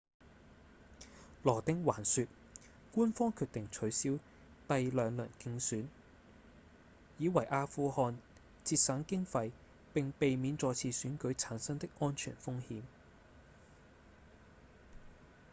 [1.43, 2.25] 羅汀還說
[2.91, 4.13] 官方決定取消
[4.67, 5.85] 第兩輪決選
[7.19, 8.17] 以為阿富汗
[8.65, 9.51] 節省經費
[9.93, 12.81] 並避免再次選舉產生的安全風險